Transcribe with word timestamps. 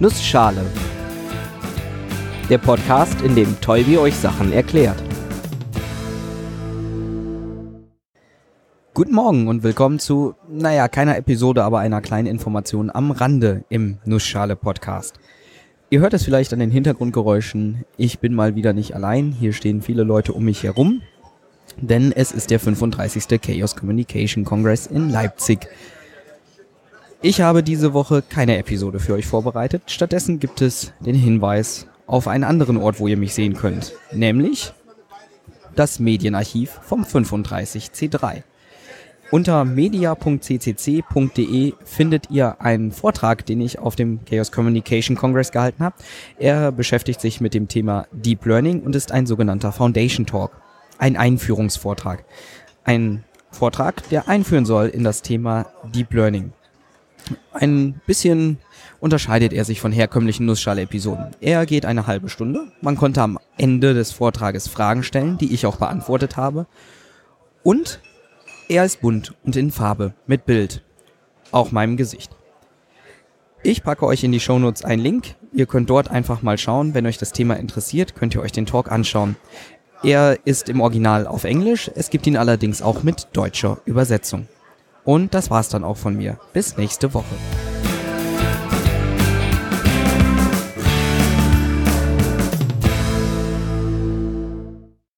Nussschale. 0.00 0.64
Der 2.48 2.58
Podcast, 2.58 3.20
in 3.22 3.34
dem 3.34 3.60
Tolbi 3.60 3.98
euch 3.98 4.14
Sachen 4.14 4.52
erklärt. 4.52 5.02
Guten 8.94 9.12
Morgen 9.12 9.48
und 9.48 9.64
willkommen 9.64 9.98
zu, 9.98 10.36
naja, 10.48 10.86
keiner 10.86 11.16
Episode, 11.16 11.64
aber 11.64 11.80
einer 11.80 12.00
kleinen 12.00 12.28
Information 12.28 12.90
am 12.94 13.10
Rande 13.10 13.64
im 13.70 13.98
Nussschale 14.04 14.54
Podcast. 14.54 15.18
Ihr 15.90 15.98
hört 15.98 16.14
es 16.14 16.22
vielleicht 16.22 16.52
an 16.52 16.60
den 16.60 16.70
Hintergrundgeräuschen. 16.70 17.84
Ich 17.96 18.20
bin 18.20 18.34
mal 18.34 18.54
wieder 18.54 18.72
nicht 18.72 18.94
allein. 18.94 19.32
Hier 19.32 19.52
stehen 19.52 19.82
viele 19.82 20.04
Leute 20.04 20.32
um 20.32 20.44
mich 20.44 20.62
herum. 20.62 21.02
Denn 21.76 22.12
es 22.12 22.30
ist 22.30 22.50
der 22.52 22.60
35. 22.60 23.40
Chaos 23.40 23.74
Communication 23.74 24.44
Congress 24.44 24.86
in 24.86 25.10
Leipzig. 25.10 25.66
Ich 27.20 27.40
habe 27.40 27.64
diese 27.64 27.94
Woche 27.94 28.22
keine 28.22 28.58
Episode 28.58 29.00
für 29.00 29.14
euch 29.14 29.26
vorbereitet. 29.26 29.82
Stattdessen 29.86 30.38
gibt 30.38 30.62
es 30.62 30.92
den 31.00 31.16
Hinweis 31.16 31.88
auf 32.06 32.28
einen 32.28 32.44
anderen 32.44 32.76
Ort, 32.76 33.00
wo 33.00 33.08
ihr 33.08 33.16
mich 33.16 33.34
sehen 33.34 33.54
könnt. 33.54 33.92
Nämlich 34.12 34.72
das 35.74 35.98
Medienarchiv 35.98 36.78
vom 36.82 37.02
35C3. 37.02 38.44
Unter 39.32 39.64
media.ccc.de 39.64 40.14
findet 41.84 42.30
ihr 42.30 42.60
einen 42.60 42.92
Vortrag, 42.92 43.44
den 43.44 43.60
ich 43.62 43.80
auf 43.80 43.96
dem 43.96 44.24
Chaos 44.24 44.52
Communication 44.52 45.16
Congress 45.16 45.50
gehalten 45.50 45.82
habe. 45.82 45.96
Er 46.38 46.70
beschäftigt 46.70 47.20
sich 47.20 47.40
mit 47.40 47.52
dem 47.52 47.66
Thema 47.66 48.06
Deep 48.12 48.46
Learning 48.46 48.80
und 48.82 48.94
ist 48.94 49.10
ein 49.10 49.26
sogenannter 49.26 49.72
Foundation 49.72 50.24
Talk. 50.24 50.52
Ein 50.98 51.16
Einführungsvortrag. 51.16 52.24
Ein 52.84 53.24
Vortrag, 53.50 54.08
der 54.08 54.28
einführen 54.28 54.64
soll 54.64 54.86
in 54.86 55.02
das 55.02 55.22
Thema 55.22 55.66
Deep 55.92 56.14
Learning. 56.14 56.52
Ein 57.52 58.00
bisschen 58.06 58.58
unterscheidet 59.00 59.52
er 59.52 59.64
sich 59.64 59.80
von 59.80 59.92
herkömmlichen 59.92 60.46
Nussschale-Episoden. 60.46 61.30
Er 61.40 61.66
geht 61.66 61.86
eine 61.86 62.06
halbe 62.06 62.28
Stunde. 62.28 62.72
Man 62.80 62.96
konnte 62.96 63.22
am 63.22 63.38
Ende 63.56 63.94
des 63.94 64.12
Vortrages 64.12 64.68
Fragen 64.68 65.02
stellen, 65.02 65.38
die 65.38 65.52
ich 65.52 65.66
auch 65.66 65.76
beantwortet 65.76 66.36
habe. 66.36 66.66
Und 67.62 68.00
er 68.68 68.84
ist 68.84 69.00
bunt 69.00 69.34
und 69.44 69.56
in 69.56 69.70
Farbe, 69.70 70.14
mit 70.26 70.46
Bild. 70.46 70.82
Auch 71.52 71.72
meinem 71.72 71.96
Gesicht. 71.96 72.36
Ich 73.62 73.82
packe 73.82 74.06
euch 74.06 74.22
in 74.22 74.32
die 74.32 74.40
Shownotes 74.40 74.84
einen 74.84 75.02
Link. 75.02 75.34
Ihr 75.52 75.66
könnt 75.66 75.90
dort 75.90 76.10
einfach 76.10 76.42
mal 76.42 76.58
schauen. 76.58 76.94
Wenn 76.94 77.06
euch 77.06 77.18
das 77.18 77.32
Thema 77.32 77.54
interessiert, 77.54 78.14
könnt 78.14 78.34
ihr 78.34 78.42
euch 78.42 78.52
den 78.52 78.66
Talk 78.66 78.92
anschauen. 78.92 79.36
Er 80.04 80.38
ist 80.44 80.68
im 80.68 80.80
Original 80.80 81.26
auf 81.26 81.42
Englisch, 81.42 81.90
es 81.92 82.10
gibt 82.10 82.26
ihn 82.28 82.36
allerdings 82.36 82.82
auch 82.82 83.02
mit 83.02 83.28
deutscher 83.32 83.78
Übersetzung. 83.84 84.46
Und 85.08 85.32
das 85.32 85.48
war's 85.48 85.70
dann 85.70 85.84
auch 85.84 85.96
von 85.96 86.18
mir. 86.18 86.38
Bis 86.52 86.76
nächste 86.76 87.14
Woche. 87.14 87.34